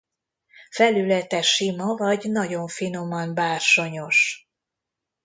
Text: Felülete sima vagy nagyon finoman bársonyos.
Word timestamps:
Felülete 0.69 1.41
sima 1.41 1.95
vagy 1.95 2.31
nagyon 2.31 2.67
finoman 2.67 3.33
bársonyos. 3.33 4.47